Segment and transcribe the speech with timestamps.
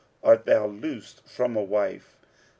[0.23, 2.17] Art thou loosed from a wife?